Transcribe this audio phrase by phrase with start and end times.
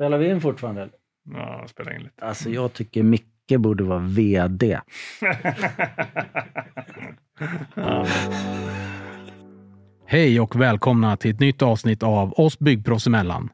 [0.00, 0.82] Spelar vi in fortfarande?
[0.82, 0.92] eller?
[1.32, 2.24] Ja, spela in lite.
[2.24, 4.80] Alltså jag tycker Micke borde vara VD.
[10.06, 13.48] Hej och välkomna till ett nytt avsnitt av oss byggproffs emellan.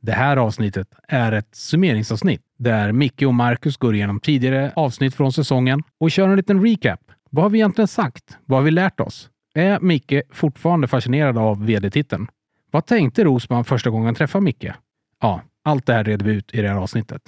[0.00, 5.32] Det här avsnittet är ett summeringsavsnitt där Micke och Marcus går igenom tidigare avsnitt från
[5.32, 7.00] säsongen och kör en liten recap.
[7.30, 8.38] Vad har vi egentligen sagt?
[8.44, 9.30] Vad har vi lärt oss?
[9.54, 12.26] Är Micke fortfarande fascinerad av vd-titeln?
[12.70, 14.66] Vad tänkte Rosman första gången han träffade Micke?
[15.20, 17.22] Ja, allt det här reder vi ut i det här avsnittet.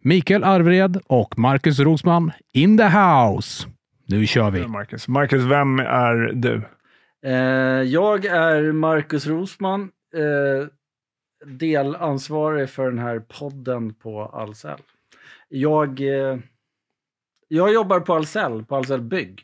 [0.00, 3.68] Mikael Arvred och Marcus Rosman in the house.
[4.06, 4.66] Nu kör vi!
[4.66, 5.08] Marcus.
[5.08, 6.62] Marcus, vem är du?
[7.22, 10.68] Eh, jag är Marcus Rosman, eh,
[11.46, 14.80] delansvarig för den här podden på Ahlsell.
[15.48, 16.38] Jag, eh,
[17.48, 19.42] jag jobbar på Ahlsell, på Ahlsell Bygg.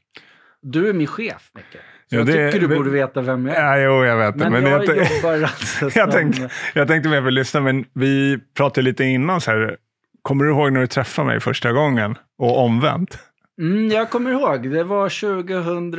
[0.61, 1.77] Du är min chef, Micke.
[2.11, 3.79] Så Ja, jag det- tycker du borde veta vem jag är.
[3.79, 4.37] Ja, jo, jag vet.
[4.37, 8.39] Men, Men jag, jag, jobbar alltså jag, tänkte, jag tänkte mer för lyssna, men vi
[8.57, 9.77] pratade lite innan så här.
[10.23, 12.19] Kommer du ihåg när du träffade mig första gången?
[12.39, 13.19] Och omvänt?
[13.61, 15.91] Mm, jag kommer ihåg, det var 2000...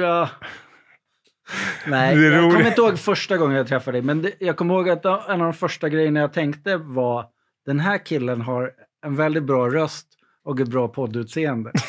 [1.86, 4.90] Nej, jag kommer inte ihåg första gången jag träffade dig, men det, jag kommer ihåg
[4.90, 7.26] att en av de första grejerna jag tänkte var
[7.66, 8.72] den här killen har
[9.06, 10.08] en väldigt bra röst
[10.46, 11.72] och ett bra poddutseende.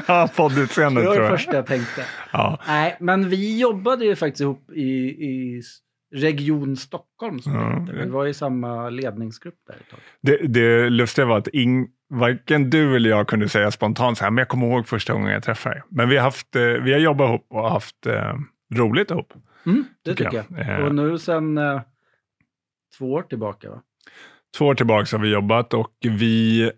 [0.06, 1.38] Ja, Det poddutseendet var tror det jag.
[1.38, 2.04] första jag tänkte.
[2.32, 2.58] Ja.
[2.66, 5.62] Nej, men vi jobbade ju faktiskt ihop i, i
[6.14, 7.38] Region Stockholm.
[7.40, 8.04] Som Ja, det.
[8.04, 10.00] Vi var i samma ledningsgrupp där ett tag.
[10.20, 14.30] Det, det lustiga var att ing, varken du eller jag kunde säga spontant så här,
[14.30, 15.82] men jag kommer ihåg första gången jag träffade dig.
[15.90, 18.34] Men vi har, haft, eh, vi har jobbat ihop och haft eh,
[18.74, 19.32] roligt ihop.
[19.66, 20.66] Mm, det Tycker tycker jag.
[20.68, 20.80] jag.
[20.80, 20.86] Eh.
[20.86, 21.80] Och nu sen eh,
[22.98, 23.82] två år tillbaka, va?
[24.58, 26.70] Två år tillbaka har vi jobbat och vi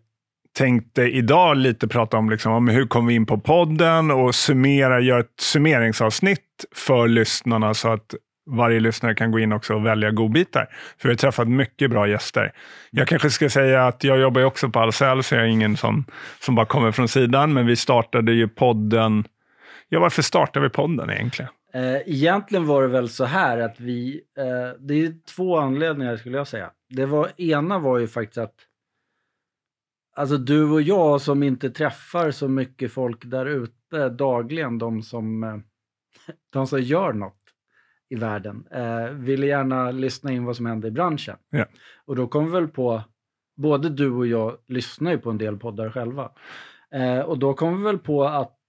[0.54, 5.00] tänkte idag lite prata om, liksom, om hur kom vi in på podden och summera,
[5.00, 8.14] göra ett summeringsavsnitt för lyssnarna så att
[8.46, 10.68] varje lyssnare kan gå in också och välja godbitar.
[10.98, 12.52] För vi har träffat mycket bra gäster.
[12.90, 16.04] Jag kanske ska säga att jag jobbar också på Ahlsell, så jag är ingen som,
[16.40, 17.52] som bara kommer från sidan.
[17.52, 19.24] Men vi startade ju podden.
[19.88, 21.50] Ja, varför startade vi podden egentligen?
[21.74, 26.36] Eh, egentligen var det väl så här att vi, eh, det är två anledningar skulle
[26.36, 26.70] jag säga.
[26.88, 28.54] Det var, ena var ju faktiskt att
[30.14, 35.44] alltså du och jag som inte träffar så mycket folk där ute dagligen, de som,
[35.44, 35.56] eh,
[36.52, 37.40] de som gör något
[38.08, 41.36] i världen, eh, ville gärna lyssna in vad som händer i branschen.
[41.50, 41.66] Ja.
[42.04, 43.02] Och då kom vi väl på,
[43.56, 46.30] både du och jag lyssnar ju på en del poddar själva.
[46.94, 48.60] Eh, och då kom vi väl på att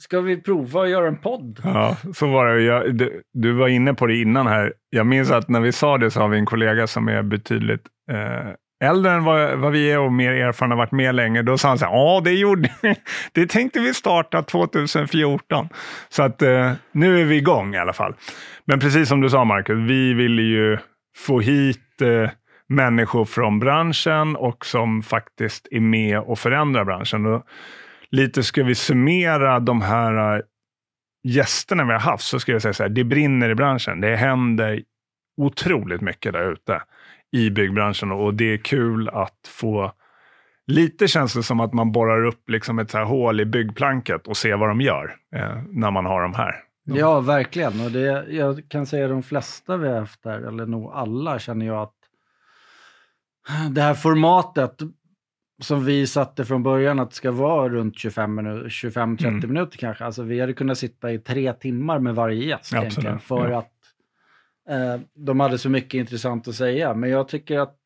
[0.00, 1.60] Ska vi prova att göra en podd?
[1.64, 2.62] Ja, så var det.
[2.62, 4.74] Jag, du, du var inne på det innan här.
[4.90, 7.86] Jag minns att när vi sa det så har vi en kollega som är betydligt
[8.10, 11.42] eh, äldre än vad, vad vi är och mer erfaren, har varit med länge.
[11.42, 12.70] Då sa han så här, ja det gjorde
[13.32, 15.68] Det tänkte vi starta 2014.
[16.08, 18.14] Så att eh, nu är vi igång i alla fall.
[18.64, 20.78] Men precis som du sa Marcus, vi ville ju
[21.16, 22.30] få hit eh,
[22.68, 27.26] människor från branschen och som faktiskt är med och förändrar branschen.
[27.26, 27.46] Och
[28.10, 30.42] lite ska vi summera de här eh,
[31.24, 34.00] gästerna vi har haft så ska jag säga så här, det brinner i branschen.
[34.00, 34.82] Det händer
[35.36, 36.80] otroligt mycket där ute
[37.32, 39.92] i byggbranschen och det är kul att få
[40.66, 44.26] Lite känns det som att man borrar upp liksom ett så här hål i byggplanket
[44.28, 46.54] och ser vad de gör eh, när man har dem här.
[46.84, 47.80] Ja, verkligen.
[47.80, 51.66] Och det, jag kan säga de flesta vi har haft där, eller nog alla, känner
[51.66, 51.94] jag att
[53.70, 54.80] det här formatet
[55.62, 59.40] som vi satte från början att det ska vara runt 25-30 Mm.
[59.48, 60.04] minuter kanske.
[60.04, 63.58] Alltså vi hade kunnat sitta i tre timmar med varje gäst Absolut, för ja.
[63.58, 63.72] att
[65.14, 66.94] de hade så mycket intressant att säga.
[66.94, 67.76] Men jag tycker att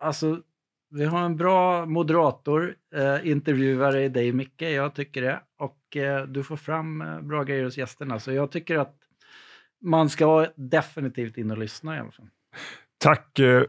[0.00, 0.40] alltså,
[0.90, 5.40] vi har en bra moderator, eh, intervjuare i dig Micke, jag tycker det.
[5.58, 8.18] Och eh, du får fram eh, bra grejer hos gästerna.
[8.18, 8.96] Så jag tycker att
[9.82, 12.28] man ska definitivt in och lyssna i alla fall.
[12.98, 13.62] Tack, eh,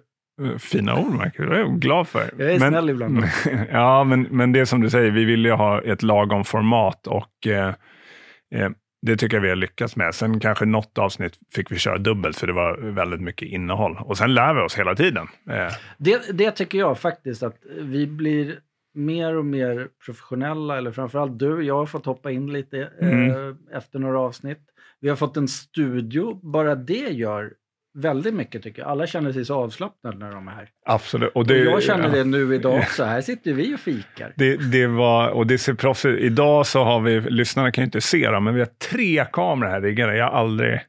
[0.60, 2.34] fina ord Marcus, det är jag glad för.
[2.38, 3.24] Jag är snäll ibland.
[3.72, 7.48] ja, men, men det som du säger, vi vill ju ha ett lagom format och
[7.48, 7.74] eh,
[8.56, 8.70] eh,
[9.06, 10.16] det tycker jag vi har lyckats med.
[10.16, 13.98] Sen kanske något avsnitt fick vi köra dubbelt för det var väldigt mycket innehåll.
[14.06, 15.28] Och sen lär vi oss hela tiden.
[15.50, 18.60] Eh, Det, det tycker jag faktiskt att vi blir
[18.96, 21.62] mer och mer professionella, eller framförallt du.
[21.64, 23.58] Jag har fått hoppa in lite eh, Mm.
[23.74, 24.60] efter några avsnitt.
[25.00, 26.40] Vi har fått en studio.
[26.52, 27.54] Bara det gör
[27.94, 28.92] väldigt mycket tycker jag.
[28.92, 30.70] Alla känner sig så avslappnade när de är här.
[30.86, 31.32] absolut.
[31.36, 32.16] Och Och det, jag känner ja.
[32.16, 33.04] det nu idag också.
[33.14, 34.34] Här sitter vi och fikar.
[34.36, 38.02] Det, det var, och det ser proffsigt Idag så har vi, lyssnarna kan ju inte
[38.02, 40.18] se dem, men vi har tre kameror här riggade.
[40.18, 40.80] Jag har aldrig,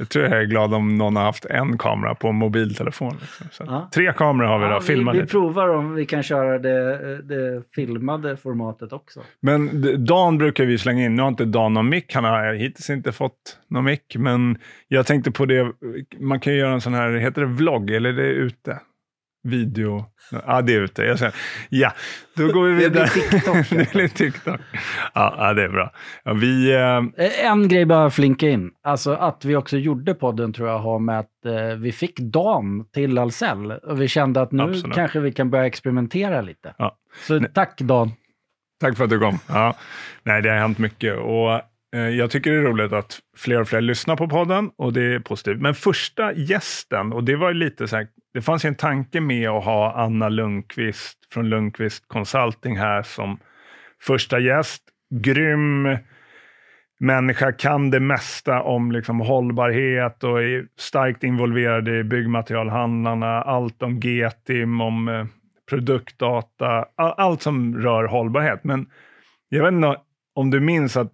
[0.00, 3.16] jag tror jag är glad om någon har haft en kamera på en mobiltelefon.
[3.42, 3.66] Liksom.
[3.68, 3.88] Ja.
[3.94, 7.22] Tre kameror har vi Ja, då, filma vi, vi provar om vi kan köra det,
[7.22, 9.20] det filmade formatet också.
[9.40, 11.14] Men Dan brukar vi slänga in.
[11.14, 12.14] Nu har inte Dan någon mick.
[12.14, 14.16] Han har hittills inte fått någon mick.
[14.18, 14.58] Men
[14.88, 15.72] jag tänkte på det.
[16.20, 18.80] Man kan ju göra en sån här, heter det vlogg eller är det ute?
[19.42, 20.04] Video.
[20.46, 21.02] Ja, det är ute.
[21.02, 21.34] Jag säger,
[21.68, 21.92] ja,
[22.36, 23.08] då går vi Det blir vidare.
[23.08, 23.70] TikTok.
[23.78, 24.60] det blir TikTok.
[25.14, 25.92] Ja, ja, det är bra.
[26.24, 26.80] Ja, vi, eh,
[27.26, 28.70] Eh, En grej bara flinka in.
[28.84, 32.84] Alltså att vi också gjorde podden tror jag har med att eh, vi fick Dan
[32.94, 33.70] till Ahlsell.
[33.72, 34.94] Och vi kände att nu Absolut.
[34.96, 36.74] kanske vi kan börja experimentera lite.
[36.78, 36.96] Ja.
[37.26, 38.12] Så tack Dan.
[38.80, 39.38] Tack för att du kom.
[39.48, 39.74] Ja.
[40.22, 41.60] Nej, det har hänt mycket och
[41.96, 45.02] Eh, jag tycker det är roligt att fler och fler lyssnar på podden och det
[45.02, 45.60] är positivt.
[45.60, 49.20] Men första gästen, och det var ju lite så här, det fanns ju en tanke
[49.20, 53.38] med att ha Anna Lundqvist från Lundqvist Consulting här som
[54.02, 54.82] första gäst.
[55.14, 55.98] Grym
[57.00, 64.00] människa, kan det mesta om liksom hållbarhet och är starkt involverad i byggmaterialhandlarna, allt om
[64.00, 65.26] GTIM, om eh,
[65.70, 68.64] produktdata, allt som rör hållbarhet.
[68.64, 68.86] Men
[69.48, 69.96] jag vet inte
[70.34, 71.12] om du minns att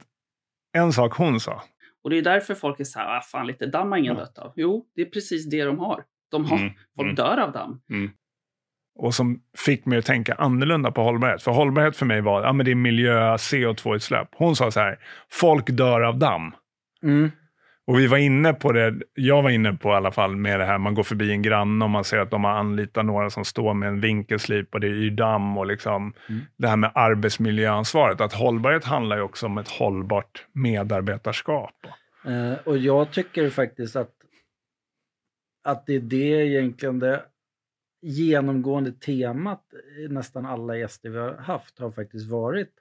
[0.76, 1.62] en sak hon sa.
[2.04, 4.38] Och det är därför folk är så här, ah, fan lite damm har ingen dött
[4.38, 4.52] av.
[4.56, 6.04] Jo, det är precis det de har.
[6.30, 7.14] De har Mm, folk mm.
[7.14, 7.80] dör av damm.
[8.98, 11.42] och som fick mig att tänka annorlunda på hållbarhet.
[11.42, 14.28] För hållbarhet för mig var ja, men det är miljö, CO2-utsläpp.
[14.36, 14.98] Hon sa så här,
[15.30, 16.52] folk dör av damm.
[17.02, 17.30] Mm.
[17.86, 20.66] Och vi var inne på det, jag var inne på i alla fall med det
[20.66, 23.44] här, man går förbi en granne och man ser att de har anlitat några som
[23.44, 26.40] står med en vinkelslip och det är yr damm och liksom Mm.
[26.56, 28.20] det här med arbetsmiljöansvaret.
[28.20, 31.74] Att hållbarhet handlar ju också om ett hållbart medarbetarskap.
[32.24, 34.14] Eh, och jag tycker faktiskt att,
[35.64, 37.22] att det är det egentligen det
[38.02, 39.62] genomgående temat
[40.08, 42.72] nästan alla gäster vi har haft har faktiskt varit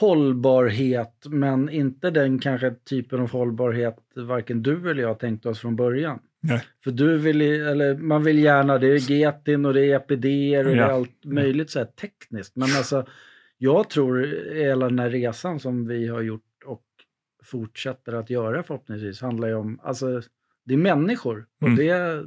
[0.00, 5.76] hållbarhet, men inte den kanske typen av hållbarhet varken du eller jag tänkte oss från
[5.76, 6.18] början.
[6.40, 6.62] Nej.
[6.84, 10.24] För du vill, eller man vill gärna, det är Getin och det är EPD
[10.58, 10.84] och det Ja.
[10.86, 12.56] är allt möjligt så här tekniskt.
[12.56, 13.06] Men alltså,
[13.58, 16.82] jag tror hela den här resan som vi har gjort och
[17.44, 20.22] fortsätter att göra förhoppningsvis handlar ju om, alltså
[20.64, 21.76] det är människor och Mm.
[21.78, 22.26] det,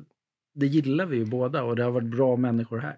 [0.55, 2.97] det gillar vi ju båda och det har varit bra människor här.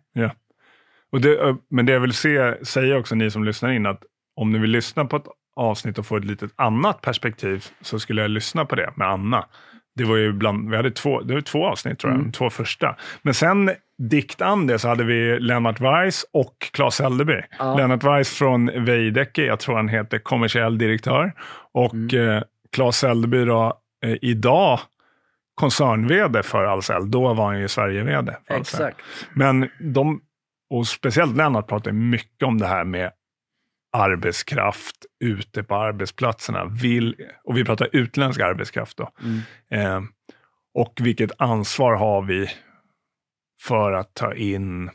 [1.12, 4.04] Och det, men det jag vill se, säga också ni som lyssnar in, att
[4.39, 8.21] om ni vill lyssna på ett avsnitt och få ett litet annat perspektiv så skulle
[8.21, 9.45] jag lyssna på det med Anna.
[9.95, 12.31] Det var ju bland, vi hade två, det var två avsnitt tror jag, Mm.
[12.31, 12.95] två första.
[13.21, 13.71] Men sen
[14.09, 17.41] dikt an det så hade vi Lennart Weiss och Claes Eldeby.
[17.59, 17.77] Ja.
[17.77, 21.33] Lennart Weiss från Veidekke, jag tror han heter kommersiell direktör.
[21.74, 22.30] Och Mm.
[22.38, 22.44] eh,
[22.75, 23.74] Claes Eldeby då,
[24.06, 24.80] eh, idag
[25.56, 27.12] koncern-vd för Ahlsell.
[27.12, 28.35] Då var han ju Sverige-vd.
[28.50, 28.97] Exakt.
[29.33, 30.21] Men de,
[30.69, 33.12] och speciellt Lennart pratar mycket om det här med
[33.91, 36.65] arbetskraft ute på arbetsplatserna.
[36.65, 39.12] Vill, och vi pratar utländsk arbetskraft då.
[39.24, 39.39] Mm.
[39.69, 40.09] Eh,
[40.74, 42.50] och vilket ansvar har vi
[43.62, 44.89] för att ta in,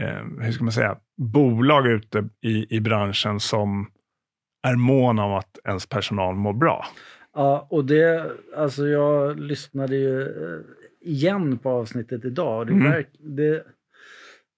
[0.00, 3.90] eh, hur ska man säga, bolag ute i, i branschen som
[4.62, 6.86] är mån om att ens personal mår bra.
[7.34, 10.60] Ja, och det, alltså jag lyssnade ju eh,
[11.00, 12.66] igen på avsnittet idag.
[12.66, 13.04] Det, Mm.
[13.18, 13.64] det,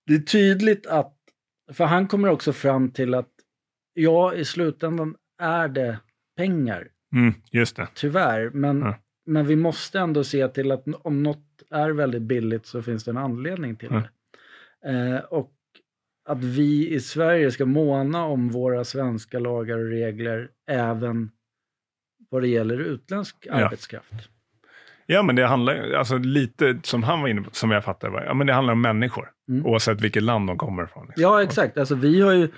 [0.06, 1.16] det är tydligt att,
[1.72, 3.30] för han kommer också fram till att
[3.94, 5.98] ja, i slutändan är det
[6.36, 7.88] pengar, Mm, just det.
[7.94, 8.50] tyvärr.
[8.50, 8.98] Men, Ja.
[9.26, 13.10] men vi måste ändå se till att om något är väldigt billigt så finns det
[13.10, 14.02] en anledning till Ja.
[14.82, 14.90] det.
[14.90, 15.50] Eh, och
[16.28, 21.30] att vi i Sverige ska måna om våra svenska lagar och regler även
[22.30, 23.52] vad det gäller utländsk Ja.
[23.54, 24.12] arbetskraft.
[25.06, 28.34] Ja, men det handlar alltså lite som han var inne på, som jag fattar ja,
[28.34, 29.30] men det handlar om människor.
[29.48, 29.66] Mm.
[29.66, 31.06] Oavsett vilket land de kommer ifrån.
[31.06, 31.22] liksom.
[31.22, 31.78] Ja, exakt.
[31.78, 32.48] Alltså, vi har ju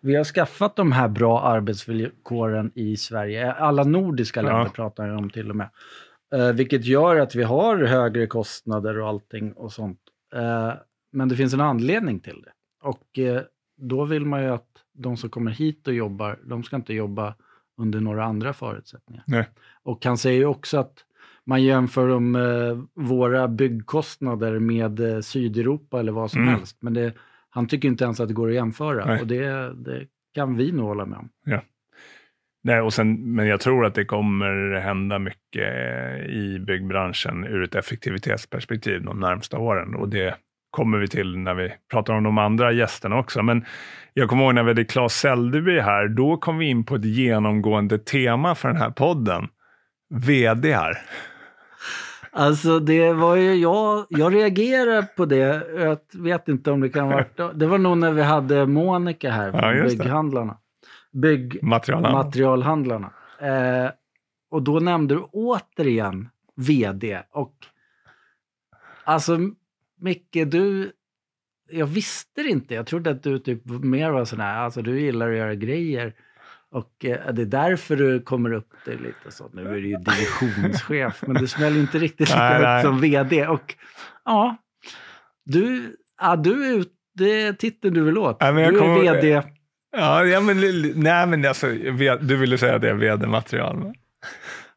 [0.00, 3.52] vi har skaffat de här bra arbetsvillkoren i Sverige.
[3.52, 4.68] Alla nordiska länder Ja.
[4.74, 5.68] pratar jag om till och med.
[6.34, 9.98] Eh, vilket gör att vi har högre kostnader och allting och sånt.
[10.34, 10.72] Eh,
[11.12, 12.52] men det finns en anledning till det.
[12.88, 13.42] Och eh,
[13.76, 17.34] då vill man ju att de som kommer hit och jobbar, de ska inte jobba
[17.80, 19.24] under några andra förutsättningar.
[19.26, 19.48] Nej.
[19.82, 20.92] Och han säger ju också att
[21.50, 26.54] man jämför de, eh, våra byggkostnader med eh, Sydeuropa eller vad som Mm.
[26.54, 26.76] helst.
[26.80, 27.12] Men det,
[27.50, 29.04] han tycker inte ens att det går att jämföra.
[29.06, 29.20] Nej.
[29.20, 31.28] Och det, det kan vi nog hålla med om.
[32.62, 35.68] Nej, och sen, men jag tror att det kommer hända mycket
[36.28, 39.94] i byggbranschen ur ett effektivitetsperspektiv de närmsta åren.
[39.94, 40.34] Och det
[40.70, 43.42] kommer vi till när vi pratar om de andra gästerna också.
[43.42, 43.64] Men
[44.14, 47.04] jag kommer ihåg när vi hade Claes Säldeby här, då kom vi in på ett
[47.04, 49.48] genomgående tema för den här podden.
[50.14, 50.98] VD här.
[52.32, 55.66] Alltså det var ju jag, jag reagerade på det.
[55.78, 59.30] Jag vet inte om det kan ha varit, det var nog när vi hade Monica
[59.30, 59.82] här Ja, från det.
[59.82, 60.58] bygghandlarna.
[61.12, 63.10] Byggmaterialhandlarna.
[63.40, 63.90] Eh,
[64.50, 67.22] och då nämnde du återigen vd.
[67.30, 67.54] Och
[69.04, 69.38] alltså
[70.00, 70.92] Micke, du,
[71.70, 72.74] jag visste inte.
[72.74, 76.14] Jag trodde att du typ mer var sån här, alltså du gillar att göra grejer.
[76.72, 79.50] Och eh, det är därför du kommer upp det lite så.
[79.52, 83.46] Nu är du ju divisionschef, men du smäller inte riktigt lika högt som vd.
[83.46, 83.74] Och
[84.24, 84.56] ja.
[85.44, 88.36] Du, ja, du är ute, det är titeln du vill åt.
[88.40, 89.42] Ja, men jag du är kommer- vd.
[89.96, 90.60] Ja, ja men,
[90.94, 91.66] nej, men alltså,
[92.20, 93.92] du ville säga att det är vd-material.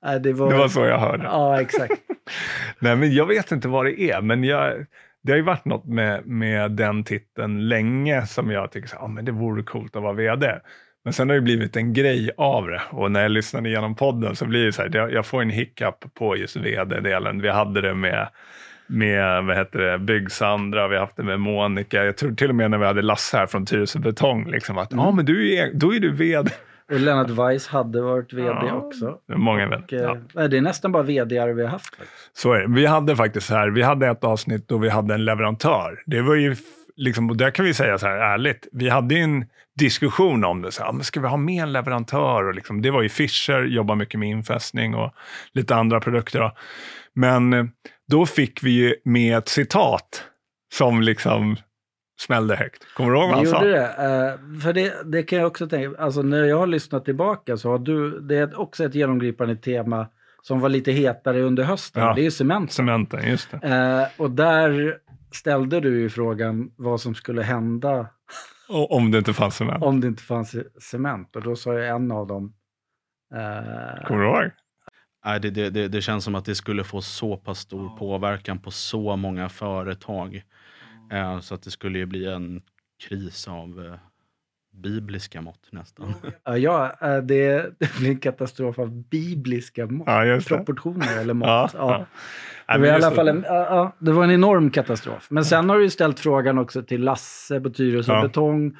[0.04, 1.24] Nej, det, var, Det var så jag hörde.
[1.24, 1.94] Ja, exakt.
[2.80, 4.86] Nej, men jag vet inte vad det är, men jag,
[5.24, 9.08] det har ju varit något med, med den titeln länge som jag tycker så, ah,
[9.08, 10.60] men det vore coolt att vara vd.
[11.04, 14.36] Men sen har det blivit en grej av det och när jag lyssnade igenom podden
[14.36, 17.42] så blir det så här, jag, får en hiccup på just vd-delen.
[17.42, 18.28] Vi hade det med,
[18.88, 22.06] med vad heter det, Byggsandra, vi har haft det med Monica.
[22.06, 24.92] Jag tror till och med när vi hade Lasse här från Tyresö Betong, liksom att,
[24.92, 26.52] ja men du är, då är du vd.
[26.92, 29.18] Och Lennart Weiss hade varit vd Ja, också.
[29.28, 29.84] Det är många vänner.
[29.84, 30.48] Och, eh, Ja.
[30.48, 31.94] Det är nästan bara vd vi har haft.
[32.34, 32.68] Så är det.
[32.76, 36.04] Vi hade faktiskt här, vi hade ett avsnitt då vi hade en leverantör.
[36.06, 36.56] Det var ju,
[36.96, 39.46] liksom, och där kan vi säga så här ärligt, vi hade ju en
[39.80, 40.72] diskussion om det.
[40.72, 42.48] Så här, men ska vi ha med en leverantör?
[42.48, 45.14] Och liksom, det var ju Fischer, jobbar mycket med infästning och
[45.54, 46.40] lite andra produkter.
[46.40, 46.52] Då.
[47.14, 47.66] Men eh,
[48.08, 50.24] då fick vi ju med ett citat
[50.74, 51.56] som liksom
[52.22, 52.94] smällde högt.
[52.94, 53.64] Kommer du ihåg vad han sa?
[53.64, 53.86] gjorde det.
[53.88, 57.70] eh, för det, det kan jag också tänka, alltså när jag har lyssnat tillbaka så
[57.72, 60.08] har du, det är också ett genomgripande tema
[60.42, 62.04] som var lite hetare under hösten.
[62.04, 62.14] Ja.
[62.14, 62.72] Det är ju cement.
[62.72, 63.68] Cementen, just det.
[63.68, 64.98] Eh, och där
[65.34, 68.08] ställde du ju frågan vad som skulle hända
[68.70, 69.84] Och, om det inte fanns cement.
[69.84, 71.36] om det inte fanns cement.
[71.36, 72.54] Och då sa jag en av dem.
[73.36, 74.52] eh, Kommer du ihåg?
[75.26, 78.60] Nej, det, det, det, det känns som att det skulle få så pass stor påverkan
[78.60, 80.44] på så många företag.
[81.12, 82.62] Eh, så att det skulle ju bli en
[83.08, 84.00] kris av eh,
[84.74, 86.14] bibliska mått nästan.
[86.44, 90.08] ja, ja, eh, det, det blir en katastrof av bibliska mått.
[90.08, 91.48] Ja, proportioner eller mått.
[91.48, 92.06] Ja, Ja,
[92.68, 92.74] ja.
[92.74, 95.28] Det, var i alla fall en, ja, ja, det var en enorm katastrof.
[95.30, 98.22] Men sen har du ju ställt frågan också till Lasse på Tyresö Ja.
[98.22, 98.78] Betong.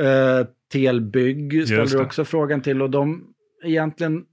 [0.00, 2.82] Eh, TL Bygg ställde du också frågan till.
[2.82, 3.24] Och de,
[3.64, 4.24] egentligen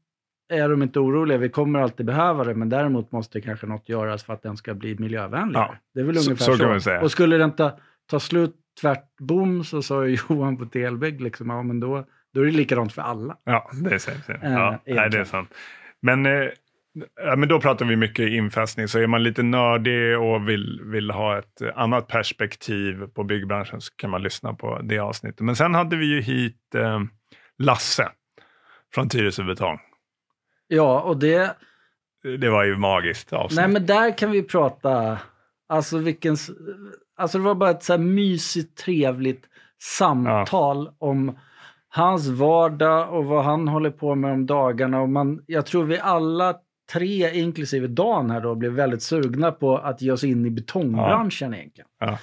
[0.54, 1.38] är de inte oroliga.
[1.38, 2.56] Vi kommer alltid behöva det.
[2.56, 5.68] Men däremot måste kanske något göras för att den ska bli miljövänligare.
[5.70, 6.60] Ja, Det är väl så- ungefär så så.
[6.60, 7.02] kan man säga.
[7.02, 7.78] Och skulle den ta,
[8.10, 12.42] ta slut tvärtom så sa ju Johan på TL Bygg liksom, ja men då, då
[12.42, 13.38] är det likadant för alla.
[13.44, 14.30] Ja, det är sant.
[14.30, 15.54] Eh, Ja, nej, det är sant.
[16.02, 16.46] Men, eh,
[17.24, 18.88] ja, men då pratar vi mycket infästning.
[18.88, 23.94] Så är man lite nördig och vill, vill ha ett annat perspektiv på byggbranschen så
[23.96, 25.40] kan man lyssna på det avsnittet.
[25.40, 27.02] Men sen hade vi ju hit eh,
[27.58, 28.10] Lasse
[28.94, 29.80] från Tyresö Betong.
[30.68, 31.56] Ja, och det,
[32.40, 33.60] Det var ju magiskt avsnitt.
[33.60, 35.18] Nej, men där kan vi prata,
[35.70, 36.36] alltså vilken,
[37.18, 39.46] alltså det var bara ett så här mysigt, trevligt
[39.82, 41.38] samtal om
[41.90, 45.02] hans vardag och vad han håller på med om dagarna.
[45.02, 46.56] Och man, jag tror vi alla
[46.94, 51.54] tre, inklusive Dan här då, blev väldigt sugna på att ge oss in i betongbranschen
[51.54, 51.90] egentligen.
[52.00, 52.18] Ja.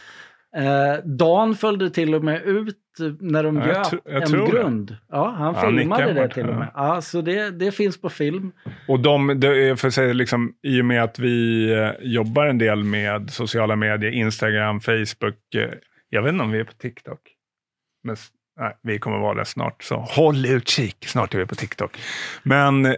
[0.57, 2.77] Eh, Dan följde till och med ut
[3.21, 4.53] när de Ja, göt en tror det.
[4.53, 4.97] grund.
[5.09, 6.59] Ja, han Ja, filmade nickar det till och ja.
[6.59, 6.69] med.
[6.75, 8.53] Ja, så det, det finns på film.
[8.89, 12.85] Och de, det för säga, liksom, i och med att vi eh, jobbar en del
[12.85, 15.55] med sociala medier, Instagram, Facebook.
[15.55, 15.71] Eh,
[16.09, 17.21] jag vet inte om vi är på TikTok.
[18.05, 18.17] Men
[18.61, 20.97] nej, vi kommer vara där snart, så håll utkik.
[21.07, 21.99] Snart är vi på TikTok.
[22.43, 22.97] Men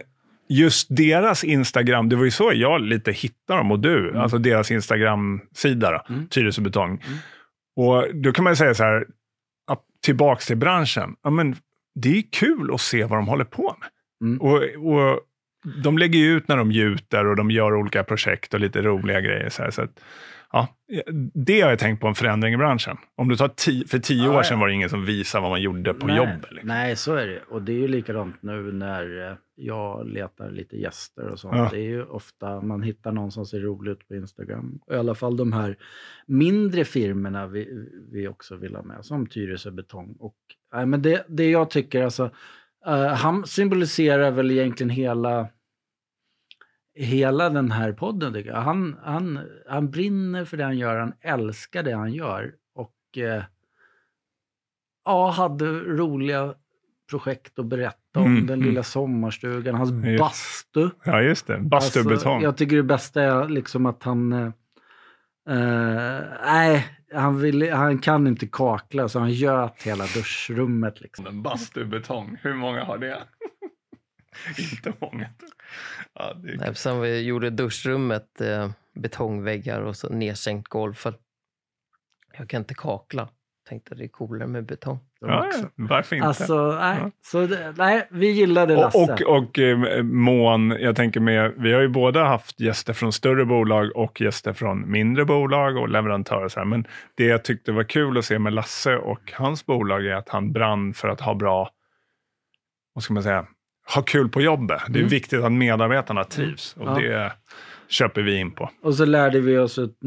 [0.49, 4.71] just deras Instagram, det var ju så jag lite hittade dem och du, alltså deras
[4.71, 6.27] Instagram-sida, Mm.
[6.27, 7.03] Tyresö Betong.
[7.75, 9.07] Och då kan man säga så här,
[9.67, 11.15] att tillbaks till branschen.
[11.23, 11.55] Ja, men
[11.95, 13.89] det är kul att se vad de håller på med.
[14.29, 14.41] Mm.
[14.41, 14.63] Och,
[14.93, 15.19] och
[15.83, 19.49] de lägger ut när de gjuter och de gör olika projekt och lite roliga grejer.
[19.49, 19.99] Så här, så att,
[20.53, 20.67] ja,
[21.33, 22.97] det har jag tänkt på en förändring i branschen.
[23.15, 25.51] Om du tar tio, för tio Ja, år sedan var det ingen som visade vad
[25.51, 26.51] man gjorde på nej, jobbet.
[26.51, 26.67] Liksom.
[26.67, 27.41] Nej, så är det.
[27.49, 31.57] Och det är ju likadant nu när eh, jag letar lite gäster och sånt.
[31.57, 31.69] Ja.
[31.71, 34.79] Det är ju ofta man hittar någon som ser rolig ut på Instagram.
[34.91, 35.77] I alla fall de här
[36.27, 40.15] mindre firmerna vi, vi också vill ha med, som Tyresö Betong.
[40.19, 40.35] Och,
[40.73, 42.29] nej, men det, det jag tycker, alltså,
[42.85, 45.47] eh, han symboliserar väl egentligen hela
[46.95, 48.33] hela den här podden.
[48.33, 48.61] Tycker jag.
[48.61, 52.53] Han, han, han brinner för det han gör, han älskar det han gör.
[52.75, 53.43] Och eh,
[55.05, 56.53] ja, hade roliga
[57.09, 58.25] projekt att berätta om.
[58.25, 58.69] Mm, den mm.
[58.69, 60.19] lilla sommarstugan, hans Just.
[60.19, 60.89] bastu.
[61.03, 61.59] Ja, just det.
[61.59, 62.33] Bastubetong.
[62.33, 64.33] Alltså, jag tycker det bästa är liksom att han...
[64.33, 64.51] eh,
[65.49, 71.01] eh, nej, han, vill, han kan inte kakla så han göt hela duschrummet.
[71.01, 71.43] Liksom.
[71.43, 73.23] Bastubetong, hur många har det?
[74.57, 75.29] Inte många.
[76.13, 80.93] Ja, det är Nej, sen vi gjorde duschrummet eh, betongväggar och så nedsänkt golv.
[80.93, 81.13] För
[82.37, 83.29] jag kan inte kakla.
[83.69, 84.99] Tänkte det är coolare med betong.
[85.19, 86.27] Ja, varför inte?
[86.27, 86.97] Alltså, nej.
[87.01, 87.11] Ja.
[87.21, 88.97] Så det, nej, vi gillade Lasse.
[88.97, 93.13] Och, och, och eh, Mån, jag tänker med, vi har ju båda haft gäster från
[93.13, 96.43] större bolag och gäster från mindre bolag och leverantörer.
[96.43, 96.65] och Så här.
[96.65, 100.29] Men det jag tyckte var kul att se med Lasse och hans bolag är att
[100.29, 101.69] han brann för att ha bra,
[102.93, 103.45] vad ska man säga,
[103.95, 104.81] ha kul på jobbet.
[104.87, 105.09] Det är Mm.
[105.09, 106.93] viktigt att medarbetarna trivs och Ja.
[106.95, 107.33] det
[107.89, 108.69] köper vi in på.
[108.83, 110.03] Och så lärde vi oss ett,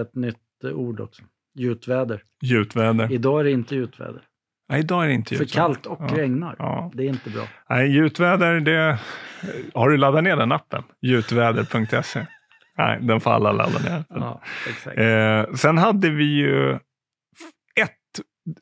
[0.00, 0.36] ett nytt
[0.74, 1.22] ord också.
[1.54, 2.22] Gjutväder.
[2.42, 3.12] Gjutväder.
[3.12, 4.22] Idag är det inte gjutväder.
[4.68, 5.66] Nej, idag är det inte För gjutväder.
[5.66, 6.16] kallt och Ja.
[6.16, 6.56] regnar.
[6.58, 6.90] Ja.
[6.94, 7.42] Det är inte bra.
[7.70, 8.98] Nej, gjutväder, det...
[9.74, 10.82] Har du laddat ner den appen?
[11.02, 12.26] Gjutväder.se?
[12.78, 14.04] Nej, den får alla ladda ner.
[14.08, 14.40] Ja.
[15.02, 16.78] Eh, sen hade vi ju.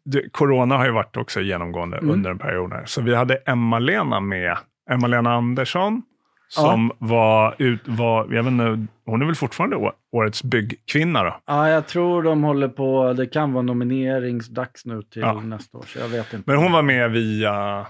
[0.04, 2.10] Det, corona har ju varit också genomgående Mm.
[2.10, 2.84] under en period här.
[2.84, 4.56] Så vi hade Emma-Lena med.
[4.90, 6.02] Emma-Lena Andersson.
[6.50, 11.36] Som var, ut, var, jag vet inte, hon är väl fortfarande årets byggkvinna då?
[11.46, 15.40] Ja, jag tror de håller på, det kan vara nomineringsdags nu till Ja.
[15.40, 16.50] nästa år, så jag vet inte.
[16.50, 17.86] Men hon var med via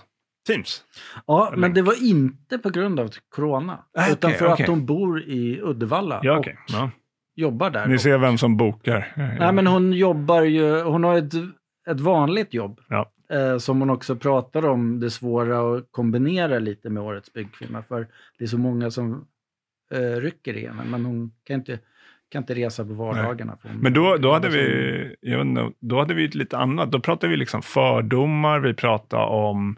[0.46, 0.82] Teams.
[1.26, 3.78] Ja, men det var inte på grund av corona.
[3.98, 4.62] Ah, utan för okej.
[4.64, 6.56] att hon bor i Uddevalla Ja, och okej.
[6.68, 6.90] Ja.
[7.36, 7.86] jobbar där.
[7.86, 9.12] Ni ser vem som bokar.
[9.16, 11.32] Nej, men hon jobbar ju, hon har ett,
[11.90, 12.80] ett vanligt jobb.
[12.88, 13.10] Ja.
[13.30, 17.82] Eh, som hon också pratar om, det svåra att kombinera lite med Årets byggkvinna.
[17.82, 18.06] För
[18.38, 19.26] det är så många som
[19.92, 21.78] eh, rycker i henne, men hon kan inte,
[22.28, 23.58] kan inte resa på vardagarna.
[23.80, 26.90] Men då, då, hade vi, jag inte, då hade vi lite annat.
[26.92, 29.76] Då pratade vi liksom fördomar, vi pratade om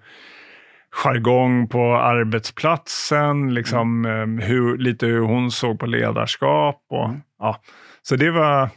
[0.91, 6.85] jargong på arbetsplatsen, liksom, eh, hur, lite hur hon såg på ledarskap.
[6.89, 7.21] Och, Mm.
[7.39, 7.61] ja.
[8.03, 8.69] Så det var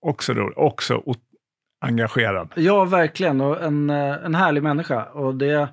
[0.00, 0.56] också roligt.
[0.56, 1.02] Också
[1.84, 2.48] engagerad.
[2.56, 3.40] Ja, verkligen.
[3.40, 5.04] Och en, eh, en härlig människa.
[5.04, 5.68] Och det,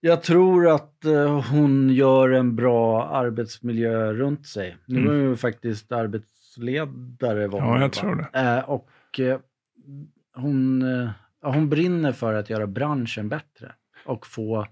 [0.00, 4.76] jag tror att eh, hon gör en bra arbetsmiljö runt sig.
[4.86, 5.10] Nu Mm.
[5.12, 7.46] är hon ju faktiskt arbetsledare.
[7.48, 7.88] Var Ja, jag va?
[7.88, 8.40] tror det.
[8.40, 8.88] Eh, och
[10.34, 10.80] hon,
[11.42, 13.72] ja, hon brinner för att göra branschen bättre.
[14.06, 14.66] Och få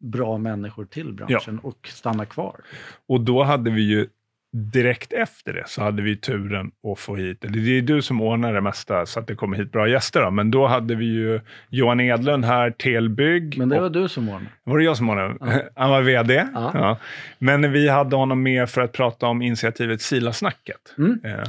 [0.00, 2.60] bra människor till branschen och stanna kvar.
[3.08, 4.08] Och då hade vi ju
[4.52, 8.54] direkt efter det så hade vi turen att få hit, det är du som ordnar
[8.54, 11.40] det mesta så att det kommer hit bra gäster då, men då hade vi ju
[11.68, 13.58] Johan Edlund här, Telbygg.
[13.58, 14.46] Men det och- var du som ordnade.
[14.64, 15.34] Var det jag som ordnade?
[15.40, 15.46] Ja.
[15.76, 16.34] Han var vd.
[16.54, 16.70] Ja.
[16.74, 16.98] Ja.
[17.38, 20.94] Men vi hade honom med för att prata om initiativet Silasnacket.
[20.98, 21.20] Mm.
[21.24, 21.44] Eh,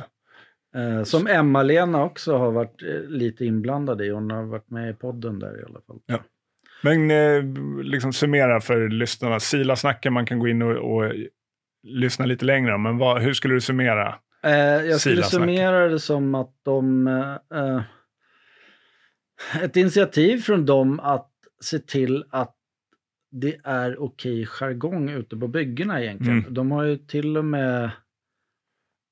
[0.76, 4.10] Eh, som Emma-Lena också har varit eh, lite inblandad i.
[4.10, 6.20] Hon har varit med i podden där i alla fall.
[6.84, 7.44] Men eh,
[7.84, 9.40] liksom summera för lyssnarna.
[9.40, 11.12] Silasnacket, man kan gå in och, och
[11.84, 12.78] lyssna lite längre.
[12.78, 14.16] Men vad, hur skulle du summera?
[14.44, 17.08] Eh, jag skulle summera det som att de...
[17.08, 17.82] Eh, eh,
[19.64, 21.30] ett initiativ från dem att
[21.62, 22.56] se till att
[23.32, 26.40] det är okej jargong ute på byggena egentligen.
[26.40, 26.54] Mm.
[26.54, 27.92] De har ju till och med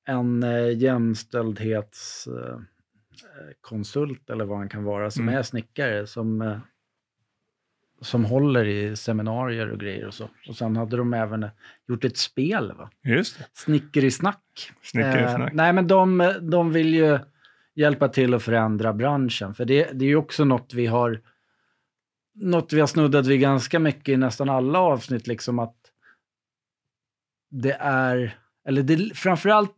[0.08, 2.68] en eh, jämställdhetskonsult
[3.22, 5.38] eh, konsult eller vad han kan vara som Mm.
[5.38, 6.58] är snickare som, eh,
[8.02, 10.28] som håller i seminarier och grejer och så.
[10.48, 11.46] Och sen hade de även
[11.88, 12.90] gjort ett spel, va?
[13.04, 13.44] Just det.
[13.52, 14.72] Snicker i snack.
[14.82, 15.50] Snickersnack.
[15.50, 17.18] Eh, nej, men de, de vill ju
[17.74, 19.54] hjälpa till att förändra branschen.
[19.54, 21.20] För det, det är ju också något vi har
[22.34, 25.76] något vi har snuddat vid ganska mycket i nästan alla avsnitt, liksom att
[27.50, 28.36] det är,
[28.68, 29.76] eller det, framförallt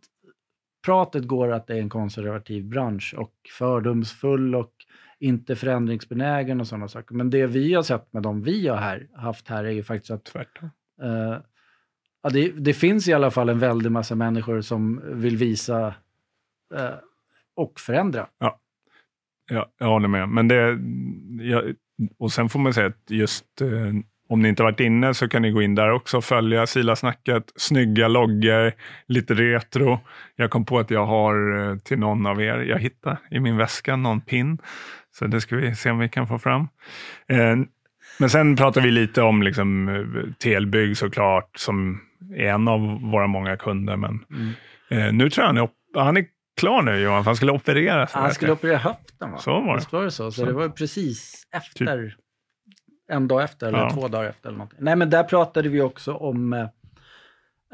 [0.84, 4.73] pratet går att det är en konservativ bransch och fördomsfull och
[5.18, 7.14] inte förändringsbenägen och sådana saker.
[7.14, 10.10] Men det vi har sett med de vi har här, haft här är ju faktiskt
[10.10, 10.70] att Tvärtom.
[11.02, 11.38] Eh,
[12.22, 15.94] ja, det, det finns i alla fall en väldig massa människor som vill visa
[16.74, 16.94] eh,
[17.56, 18.26] och förändra.
[19.50, 20.28] Ja, jag håller med.
[20.28, 20.78] Men det,
[21.44, 21.74] jag,
[22.18, 23.68] och sen får man säga att just eh,
[24.28, 27.52] om ni inte varit inne så kan ni gå in där också och följa Silasnacket.
[27.56, 28.72] Snygga loggor,
[29.06, 30.00] lite retro.
[30.36, 33.56] Jag kom på att jag har eh, till någon av er, jag hittade i min
[33.56, 34.58] väska någon pin.
[35.18, 36.68] Så det ska vi se om vi kan få fram.
[37.28, 37.56] Eh,
[38.18, 42.00] men sen pratar vi lite om liksom, eh, Telbygg såklart, som
[42.36, 43.96] är en av våra många kunder.
[43.96, 44.24] Men
[44.90, 45.68] eh, nu tror jag han är,
[46.04, 46.26] han är
[46.60, 48.12] klar nu Johan, för han skulle opereras.
[48.12, 49.38] Han skulle operera höften va?
[49.38, 49.74] Så var det.
[49.74, 50.30] Visst var det så?
[50.30, 50.46] Så, Så.
[50.46, 52.14] det var precis efter,
[53.08, 53.90] en dag efter eller Ja.
[53.90, 54.78] två dagar efter eller någonting.
[54.82, 56.68] Nej men där pratade vi också om, eh,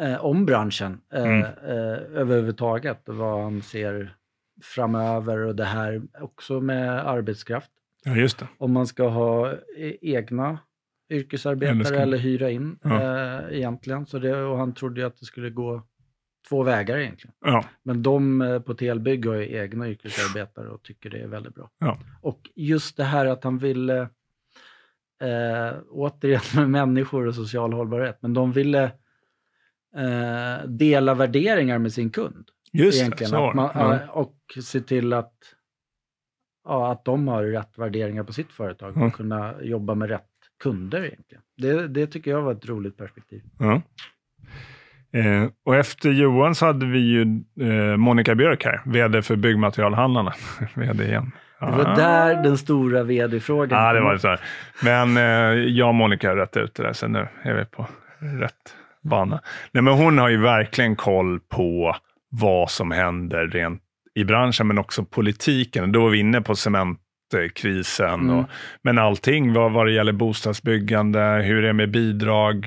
[0.00, 1.40] eh, om branschen eh, Mm.
[1.44, 3.08] eh, överhuvudtaget.
[3.08, 4.16] och Vad han ser
[4.62, 7.70] framöver och det här också med arbetskraft.
[8.04, 8.46] Ja, just det.
[8.58, 10.58] om man ska ha e- egna
[11.10, 13.02] yrkesarbetare Eller eller, ska- hyra in Ja.
[13.02, 14.06] eh, egentligen.
[14.06, 15.82] Så det, och han trodde ju att det skulle gå
[16.48, 17.34] två vägar egentligen.
[17.44, 21.54] Ja, Men de eh, på Telbygg har ju egna yrkesarbetare och tycker det är väldigt
[21.54, 21.70] bra.
[21.78, 21.98] Ja.
[22.22, 24.08] Och just det här att han ville,
[25.20, 28.84] eh, återigen med människor och social hållbarhet, men de ville
[29.96, 33.32] eh, dela värderingar med sin kund just egentligen.
[33.32, 33.54] Det.
[33.54, 33.98] man, ja.
[34.06, 35.34] ja, Och se till att,
[36.64, 39.06] ja, att de har rätt värderingar på sitt företag Ja.
[39.06, 40.26] och kunna jobba med rätt
[40.62, 41.42] kunder egentligen.
[41.56, 43.42] Det, det tycker jag var ett roligt perspektiv.
[43.58, 43.82] Ja.
[45.12, 47.22] Eh, och efter Johan så hade vi ju
[47.60, 50.32] eh, Monica Björk här, vd för Byggmaterialhandlarna.
[50.74, 51.32] vd igen.
[51.60, 54.20] Det var där den stora vd-frågan Ja, det var det upp.
[54.20, 54.40] så här.
[54.82, 57.86] Men eh, jag och Monica har rätt ut det där, så nu är vi på
[58.18, 59.40] rätt, bana.
[59.72, 61.96] Nej, men hon har ju verkligen koll på
[62.30, 63.82] vad som händer rent
[64.14, 65.92] i branschen, men också politiken.
[65.92, 68.14] Då var vi inne på cementkrisen.
[68.20, 68.38] Mm.
[68.38, 68.44] Och,
[68.82, 72.66] men allting vad, vad det gäller bostadsbyggande, hur det är med bidrag,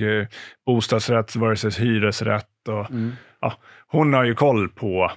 [0.65, 2.67] bostadsrätt versus hyresrätt.
[2.67, 3.11] Och, Mm.
[3.87, 5.11] hon har ju koll på,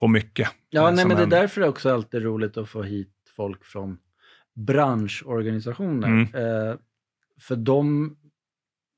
[0.00, 0.48] på mycket.
[0.76, 3.64] Ja, eh, nej, men det är därför det också alltid roligt att få hit folk
[3.64, 3.98] från
[4.54, 6.08] branschorganisationer.
[6.08, 6.34] Mm.
[6.34, 6.76] Eh,
[7.40, 8.16] för de,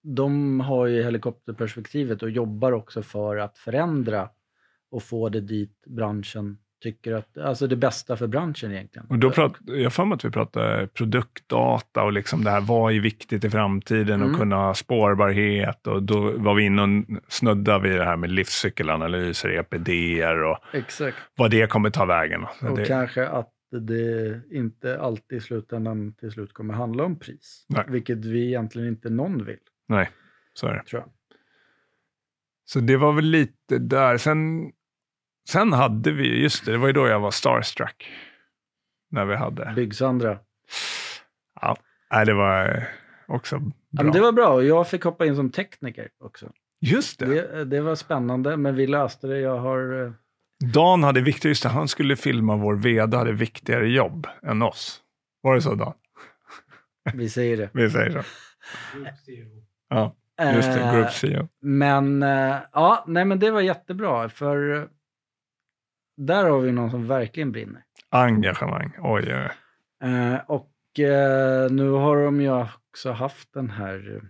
[0.02, 4.28] de har ju helikopterperspektivet och jobbar också för att förändra
[4.90, 9.06] och få det dit branschen tycker att, alltså det bästa för branschen egentligen.
[9.10, 12.92] Och då prat, jag för mig att vi pratar produktdata och liksom det här, vad
[12.94, 14.30] är viktigt i framtiden Mm.
[14.32, 15.86] och kunna ha spårbarhet.
[15.86, 16.88] Och då var vi inne och
[17.32, 21.16] snuddade vid det här med livscykelanalyser, EPDR och Exakt.
[21.36, 22.44] vad det kommer ta vägen.
[22.62, 27.66] Och det, kanske att det inte alltid i slutändan till slut kommer handla om pris.
[27.68, 27.84] Nej.
[27.88, 29.56] Vilket vi egentligen inte någon vill,
[29.88, 30.10] nej,
[30.52, 30.82] så är det.
[30.84, 31.10] tror jag.
[32.64, 34.16] Så det var väl lite där.
[34.16, 34.70] Sen,
[35.48, 38.10] sen hade vi, just det, det var ju då jag var starstruck.
[39.10, 39.72] När vi hade.
[39.76, 40.38] Byggsandra.
[41.60, 41.76] Ja,
[42.12, 42.84] nej, det var
[43.26, 44.04] också Ja, bra.
[44.04, 46.52] men det var bra och jag fick hoppa in som tekniker också.
[46.80, 47.26] Just det.
[47.26, 49.38] Det, det var spännande, men vi löste det.
[49.40, 50.04] Jag har...
[50.04, 50.12] eh,
[50.74, 55.00] Dan hade viktigare, just det, han skulle filma vår vd, hade viktigare jobb än oss.
[55.42, 55.92] Var det så Dan?
[57.14, 57.70] Vi säger det.
[57.74, 58.22] Vi säger så.
[59.88, 60.14] Ja,
[60.54, 60.80] just det.
[60.80, 61.48] Eh, Group CEO.
[61.62, 64.88] Men eh, ja, nej men det var jättebra för
[66.18, 67.82] där har vi någon som verkligen brinner.
[68.08, 68.92] Engagemang.
[68.98, 69.50] Oj, oj.
[70.08, 74.22] Eh, och eh, nu har de ju också haft den här eh,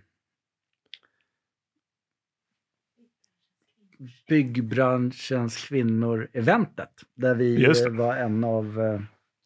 [4.27, 7.03] byggbranschens kvinnor-eventet.
[7.15, 9.01] Där vi var en av, eh,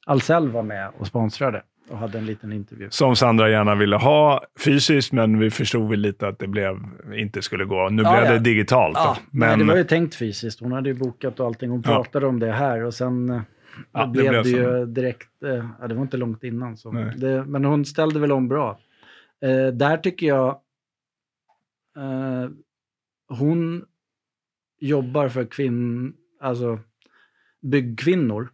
[0.06, 2.88] Ahlsell var med och sponsrade och hade en liten intervju.
[2.90, 6.76] Som Sandra gärna ville ha fysiskt, men vi förstod väl lite att det blev,
[7.16, 7.90] inte skulle gå.
[7.90, 8.32] Nu Ja, blev ja.
[8.32, 8.98] det digitalt.
[8.98, 9.22] Ja, då.
[9.40, 10.60] nej, men det var ju tänkt fysiskt.
[10.60, 11.70] Hon hade ju bokat och allting.
[11.70, 13.42] Hon pratade om det här och sen eh,
[13.94, 16.78] det blev det ju som- direkt, eh, ja, det var inte långt innan.
[16.78, 16.92] Så.
[17.18, 18.80] Det, men hon ställde väl om bra.
[19.42, 20.48] Eh, där tycker jag,
[21.98, 22.50] eh,
[23.28, 23.86] hon
[24.80, 26.80] jobbar för kvinn, alltså
[27.62, 28.50] byggkvinnor.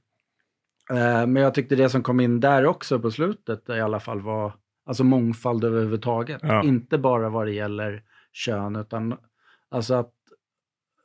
[0.93, 4.21] Eh, men jag tyckte det som kom in där också på slutet i alla fall
[4.21, 4.53] var
[4.85, 6.39] alltså mångfald överhuvudtaget.
[6.43, 6.63] Ja.
[6.63, 9.17] Inte bara vad det gäller kön, utan
[9.69, 10.13] alltså att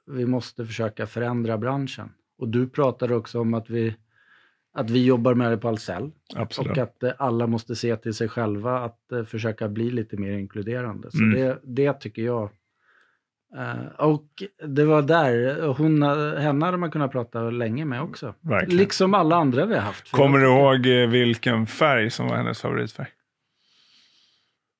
[0.06, 2.12] vi måste försöka förändra branschen.
[2.38, 3.96] Och du pratade också om att vi,
[4.72, 6.10] att vi jobbar med det på Ahlsell.
[6.70, 10.32] Och att eh, alla måste se till sig själva att eh, försöka bli lite mer
[10.32, 11.10] inkluderande.
[11.10, 11.34] Så Mm.
[11.38, 12.50] det, det tycker jag.
[13.56, 14.26] Eh, och
[14.66, 16.02] det var där, hon,
[16.42, 18.34] henne hade man kunnat prata länge med också.
[18.40, 18.76] Verkligen.
[18.76, 20.10] Liksom alla andra vi har haft.
[20.10, 23.08] Kommer du ihåg eh, vilken färg som var hennes favoritfärg?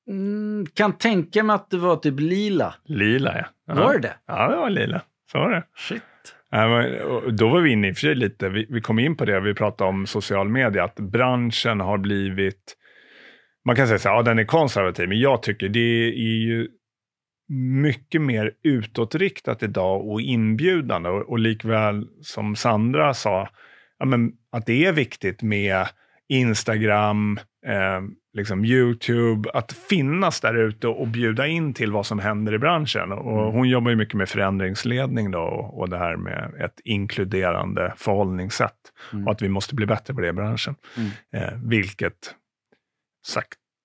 [0.09, 2.75] Mm, kan tänka mig att det var typ lila.
[2.85, 3.45] Lila, ja.
[3.67, 3.75] ja.
[3.75, 4.15] Var det?
[4.27, 5.03] Ja, det var lila.
[5.33, 5.63] Så var det.
[5.77, 6.03] Shit.
[7.05, 9.25] Och Då var vi inne i och för sig lite, vi, vi kom in på
[9.25, 12.77] det, vi pratade om social media, att branschen har blivit,
[13.65, 16.69] man kan säga så här, ja den är konservativ, men jag tycker det är ju
[17.49, 21.09] mycket mer utåtriktat idag och inbjudande.
[21.09, 23.49] Och, och likväl som Sandra sa,
[23.99, 25.87] ja, men, att det är viktigt med
[26.29, 28.01] Instagram, eh,
[28.33, 33.13] liksom YouTube, att finnas där ute och bjuda in till vad som händer i branschen.
[33.13, 33.53] Och Mm.
[33.55, 38.93] Hon jobbar ju mycket med förändringsledning då, och, och det här med ett inkluderande förhållningssätt.
[39.13, 39.27] Mm.
[39.27, 40.75] Och att vi måste bli bättre på det i branschen.
[40.97, 41.11] Mm.
[41.33, 42.35] Eh, vilket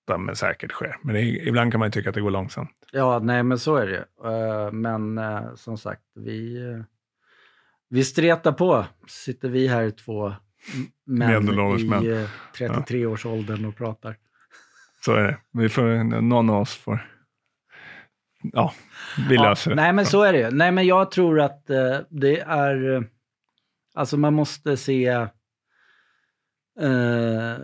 [0.09, 0.97] sakta men säkert sker.
[1.03, 2.71] Men det, ibland kan man ju tycka att det går långsamt.
[2.91, 4.05] Ja, nej men så är det.
[4.29, 6.83] Eh, men eh, som sagt, vi, uh,
[7.89, 8.85] vi stretar på.
[9.07, 10.33] Sitter vi här två
[11.05, 12.11] män i män.
[12.21, 14.15] eh, 33-årsåldern och pratar.
[15.05, 15.37] Så är det.
[15.53, 16.99] Vi får, någon av oss får...
[18.53, 18.73] Ja,
[19.29, 19.75] vi Ja, löser det.
[19.75, 20.49] nej men så är det ju.
[20.51, 23.01] Nej men jag tror att eh, det är, eh,
[23.93, 25.05] alltså man måste se,
[26.81, 27.55] eh,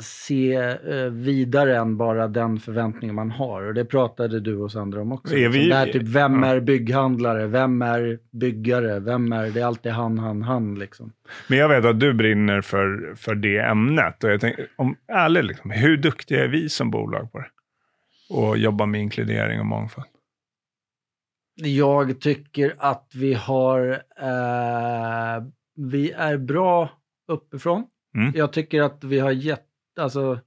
[0.00, 3.62] se eh, vidare än bara den förväntning man har.
[3.62, 5.36] Och det pratade du och Sandra om också.
[5.36, 7.46] Är vi- det här, typ, vem är bygghandlare?
[7.46, 9.00] Vem är byggare?
[9.00, 11.12] Vem är, det är alltid han, han, han liksom.
[11.48, 14.24] Men jag vet att du brinner för, för det ämnet.
[14.24, 17.48] Och jag tänker, om ärligt, liksom, hur duktiga är vi som bolag på det?
[18.30, 20.06] Och jobba med inkludering och mångfald.
[21.54, 25.44] Jag tycker att vi har, eh,
[25.76, 26.90] vi är bra
[27.28, 27.84] uppifrån.
[28.16, 28.32] Mm.
[28.34, 29.64] Jag tycker att vi har gett,
[30.00, 30.38] alltså,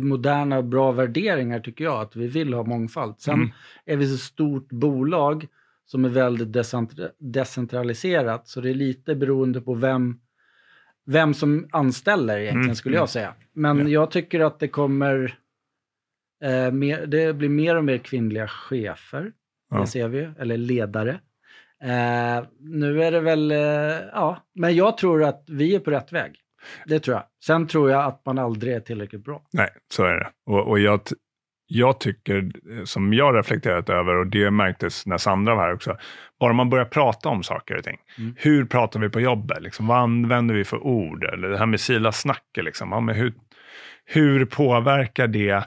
[0.00, 3.14] moderna bra värderingar tycker jag, att vi vill ha mångfald.
[3.20, 3.50] Sen Mm.
[3.84, 5.46] är vi så stort bolag
[5.84, 10.20] som är väldigt decentra- decentraliserat, så det är lite beroende på vem,
[11.06, 13.02] vem som anställer egentligen, Mm, skulle mm.
[13.02, 13.34] jag säga.
[13.52, 13.88] Men Ja.
[13.88, 15.38] jag tycker att det kommer
[16.44, 19.32] Eh, mer, det blir mer och mer kvinnliga chefer.
[19.70, 19.80] Ja.
[19.80, 21.10] Det ser vi eller ledare.
[21.82, 23.58] Eh, nu är det väl, eh,
[24.12, 26.36] ja, men jag tror att vi är på rätt väg.
[26.86, 27.24] Det tror jag.
[27.44, 29.42] Sen tror jag att man aldrig är tillräckligt bra.
[29.52, 30.28] Nej, så är det.
[30.46, 31.00] Och, och jag,
[31.66, 32.52] jag tycker,
[32.84, 35.96] som jag reflekterat över, och det märktes när Sandra var här också,
[36.40, 37.98] bara man börjar prata om saker och ting.
[38.18, 38.34] Mm.
[38.38, 39.62] Hur pratar vi på jobbet?
[39.62, 41.24] Liksom, vad använder vi för ord?
[41.24, 42.92] Eller det här med Silas snacket, liksom.
[42.92, 43.34] ja, men hur,
[44.04, 45.64] hur påverkar det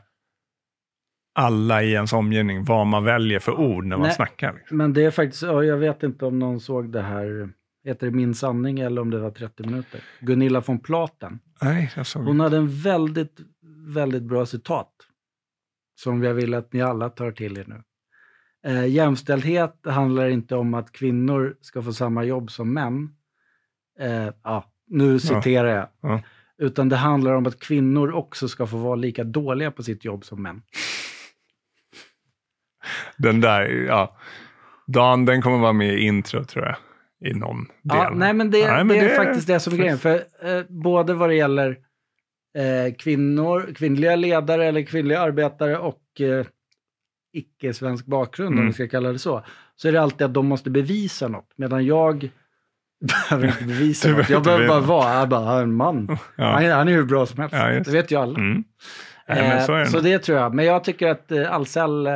[1.40, 4.16] alla i ens omgivning, vad man väljer för ord när man Nej.
[4.16, 4.54] snackar?
[4.54, 4.78] Liksom?
[4.78, 7.50] Men det är faktiskt, ja, jag vet inte om någon såg det här,
[7.90, 10.04] heter det Min sanning eller om det var 30 minuter.
[10.20, 11.40] Gunilla von Platen.
[11.62, 13.40] Nej, jag såg Hon hade en väldigt,
[13.88, 14.92] väldigt bra citat.
[15.96, 17.84] Som jag vill att ni alla tar till er nu.
[18.66, 23.10] Eh, jämställdhet handlar inte om att kvinnor ska få samma jobb som män.
[24.00, 25.88] Eh, ja, nu citerar jag.
[26.02, 26.22] Ja.
[26.58, 30.26] Utan det handlar om att kvinnor också ska få vara lika dåliga på sitt jobb
[30.26, 30.62] som män.
[33.18, 34.18] Den där, ja.
[34.88, 36.76] Dan, den kommer vara med i intro tror jag.
[37.26, 37.72] I någon del.
[37.84, 39.98] Ja, nej, men det, Nej, men det är det är- faktiskt det som är grejen.
[39.98, 41.70] För eh, både vad det gäller
[42.58, 46.46] eh, kvinnor, kvinnliga ledare eller kvinnliga arbetare och eh,
[47.34, 48.68] icke-svensk bakgrund, om Mm.
[48.68, 49.44] vi ska kalla det så,
[49.76, 51.54] så är det alltid att de måste bevisa något.
[51.56, 52.30] Medan jag
[53.30, 54.30] behöver inte bevisa något.
[54.30, 56.18] Jag behöver bara vara jag bara, "Han är en man.
[56.36, 56.44] Ja.
[56.46, 57.56] Han, är, han är hur bra som helst.
[57.56, 58.40] Ja, det vet ju alla.
[58.40, 58.64] Mm.
[59.28, 59.82] Nej, men så det.
[59.82, 60.54] Eh, så det tror jag.
[60.54, 62.14] Men jag tycker att eh, Ahlsell, eh,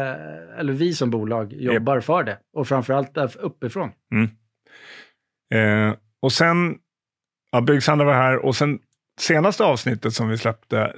[0.59, 2.37] eller vi som bolag, jobbar för det.
[2.53, 3.91] Och framförallt uppifrån.
[5.53, 6.77] Eh, och sen,
[7.51, 8.79] ja, Byggsandra var här och sen
[9.19, 10.93] senaste avsnittet som vi släppte,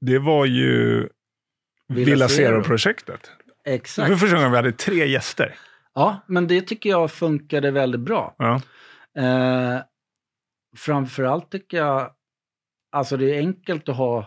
[0.00, 1.08] det var ju
[1.88, 2.46] Villa Villa Zero.
[2.62, 3.30] Zero-projektet.
[3.64, 4.08] Exakt.
[4.08, 5.54] För första gången vi hade tre gäster.
[5.94, 8.34] Ja, men det tycker jag funkade väldigt bra.
[8.38, 8.54] Ja.
[9.22, 9.80] Eh,
[10.76, 12.10] framförallt tycker jag,
[12.92, 14.26] alltså det är enkelt att ha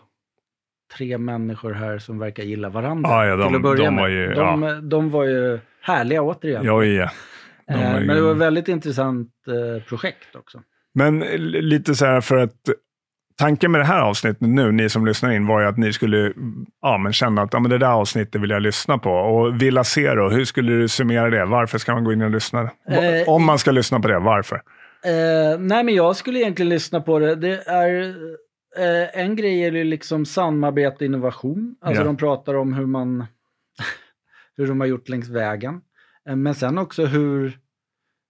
[0.97, 3.09] tre människor här som verkar gilla varandra.
[3.09, 4.01] Ja, ja, de- till att börja de med.
[4.01, 6.63] var ju- de, de var ju härliga återigen.
[6.65, 7.11] Ja, ja.
[7.67, 10.61] De eh, Men det var ett väldigt intressant eh, projekt också.
[10.93, 12.55] Men lite så här för att
[13.37, 16.33] tanken med det här avsnittet nu, ni som lyssnar in, var ju att ni skulle
[16.81, 19.09] ja, men känna att ja, men det där avsnittet vill jag lyssna på.
[19.11, 21.45] Och Villa Zero, hur skulle du summera det?
[21.45, 22.61] Varför ska man gå in och lyssna?
[22.61, 24.55] Eh, Om man ska lyssna på det, varför?
[25.05, 27.35] Eh, nej, men jag skulle egentligen lyssna på det.
[27.35, 28.15] Det är,
[28.77, 31.75] eh, en grej är ju liksom samarbete och innovation.
[31.81, 32.05] Alltså Ja.
[32.05, 33.25] de pratar om hur man,
[34.57, 35.81] hur de har gjort längs vägen.
[36.29, 37.59] Eh, men sen också hur,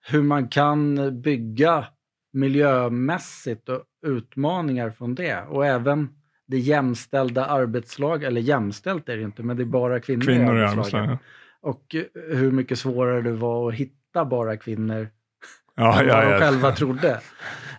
[0.08, 1.86] hur man kan bygga
[2.34, 5.41] miljömässigt och utmaningar från det.
[5.41, 6.10] Och även
[6.47, 10.62] det jämställda arbetslag, eller jämställt är det inte, men det är bara kvinnor, Kvinnor i
[10.63, 11.10] arbetslagen.
[11.10, 11.17] arbetslagen.
[11.62, 15.10] Och hur mycket svårare det var att hitta bara kvinnor
[15.75, 16.39] Ja, än vad ja, de ja.
[16.39, 17.21] själva trodde.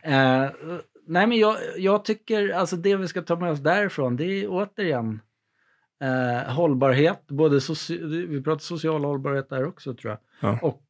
[0.03, 0.47] Eh,
[1.07, 4.47] nej, men jag, jag tycker, alltså det vi ska ta med oss därifrån, det är
[4.49, 5.21] återigen
[6.03, 7.61] eh, hållbarhet, både
[8.29, 10.19] vi pratar social hållbarhet där också tror jag.
[10.51, 10.59] Ja.
[10.63, 10.83] Och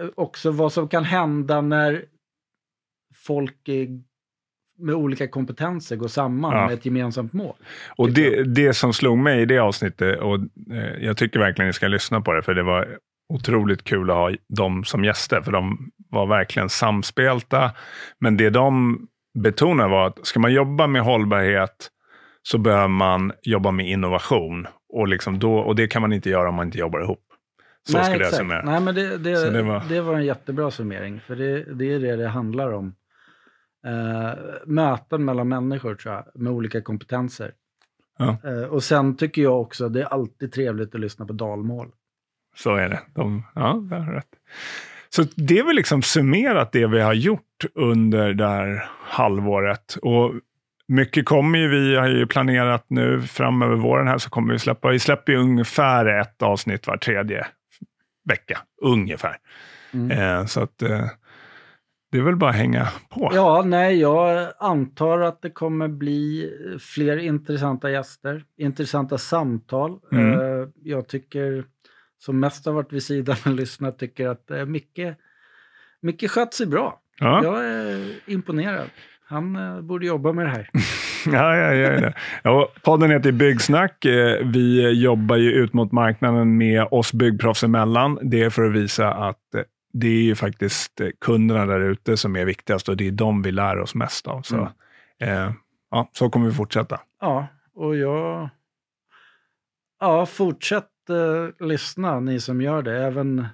[0.00, 2.04] eh, också vad som kan hända när
[3.14, 3.68] folk
[4.78, 6.66] med olika kompetenser går samman Ja.
[6.66, 7.54] med ett gemensamt mål.
[7.96, 10.34] Och det, det som slog mig i det avsnittet, och
[10.72, 14.16] eh, jag tycker verkligen ni ska lyssna på det, för det var otroligt kul att
[14.16, 17.70] ha dem som gäster, för de var verkligen samspelta.
[18.18, 18.98] Men det de
[19.38, 21.88] betonade var att ska man jobba med hållbarhet
[22.42, 24.66] så behöver man jobba med innovation.
[24.88, 27.24] Och, liksom då, och det kan man inte göra om man inte jobbar ihop.
[27.88, 28.62] Så Nej, skulle jag summera.
[28.64, 30.14] Nej, men det, det, det det, var- var...
[30.14, 31.20] en jättebra summering.
[31.20, 32.94] För det, det är det det handlar om.
[33.86, 37.52] Eh, möten mellan människor tror jag, med olika kompetenser.
[38.18, 38.36] Ja.
[38.44, 41.88] Eh, och sen tycker jag också det är alltid trevligt att lyssna på dalmål.
[42.56, 43.00] Så är det.
[43.14, 44.28] De, ja, det har rätt.
[45.08, 49.96] Så det är väl liksom summerat det vi har gjort under det här halvåret.
[50.02, 50.32] Och
[50.92, 54.88] mycket kommer ju, vi har ju planerat nu framöver våren här så kommer vi släppa,
[54.88, 57.46] vi släpper ju ungefär ett avsnitt var tredje
[58.24, 58.58] vecka.
[58.82, 59.36] Ungefär.
[59.92, 60.10] Mm.
[60.10, 61.06] Eh, så att eh,
[62.12, 63.30] det är väl bara att hänga på.
[63.34, 66.50] Ja, nej, jag antar att det kommer bli
[66.80, 69.98] fler intressanta gäster, intressanta samtal.
[70.12, 70.32] Mm.
[70.32, 71.64] Eh, jag tycker,
[72.18, 75.00] som mest har varit vid sidan och lyssnat, tycker att eh, Micke,
[76.00, 77.00] Micke skött sig bra.
[77.18, 77.44] Ja.
[77.44, 78.88] Jag är imponerad.
[79.32, 80.70] Han eh, borde jobba med det här.
[81.26, 82.12] Ja, ja, ja, ja.
[82.42, 84.04] ja podden heter Byggsnack.
[84.04, 88.18] Eh, Vi jobbar ju ut mot marknaden med oss byggproffs emellan.
[88.22, 92.36] Det är för att visa att eh, det är ju faktiskt kunderna där ute som
[92.36, 94.42] är viktigast och det är de vi lär oss mest av.
[94.42, 94.68] Så, Mm.
[95.46, 95.52] eh,
[95.90, 97.00] ja, så kommer vi fortsätta.
[97.20, 98.48] Ja, och jag...
[100.00, 103.04] Ja, fortsätt eh, lyssna, ni som gör det.
[103.06, 103.46] Även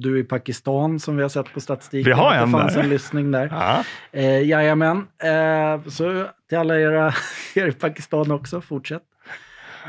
[0.00, 2.04] du i Pakistan som vi har sett på statistiken.
[2.10, 2.82] Vi har en Det fanns där.
[2.82, 3.48] en lyssning där.
[3.50, 5.06] Ja, Eh, jajamän.
[5.22, 7.12] Eh, så till alla era,
[7.54, 9.02] er i Pakistan också, fortsätt.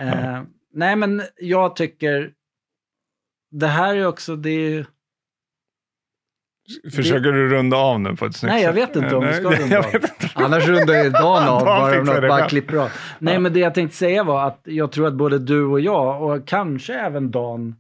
[0.02, 0.41] Eh,
[0.74, 2.32] nej, men jag tycker...
[3.52, 4.36] Det här är också...
[4.36, 4.86] Det är, ju-
[6.95, 8.89] Försöker du runda av nu på ett snyggt Nej, jag sätt?
[8.89, 9.91] vet inte om vi ska Nej, runda jag av.
[9.91, 10.30] vet inte.
[10.36, 12.89] Annars rundar ju Dan av bara, om det bara klipper av.
[13.19, 13.39] Nej, Ja.
[13.39, 16.47] men det jag tänkte säga var att jag tror att både du och jag och
[16.47, 17.76] kanske även Dan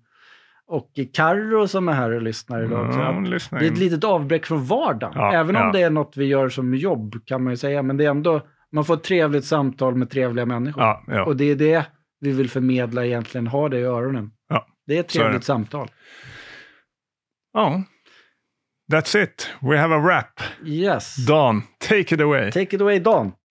[0.71, 2.87] och Karro som är här och lyssnar idag.
[2.93, 5.13] Ja, lyssnar det är ett litet avbräck från vardagen.
[5.15, 5.71] Ja, Även om ja.
[5.71, 7.83] det är något vi gör som jobb kan man ju säga.
[7.83, 11.25] Men det är ändå, man får ett trevligt samtal med trevliga människor.
[11.27, 11.85] Och det är det
[12.19, 14.31] vi vill förmedla egentligen, ha det i öronen.
[14.87, 15.91] Det är ett trevligt samtal.
[17.53, 17.83] ja.
[18.91, 19.49] That's it.
[19.61, 20.41] We have a wrap.
[20.65, 21.15] Yes.
[21.27, 22.51] Dan, take it away.
[22.51, 23.31] Take it away Dan.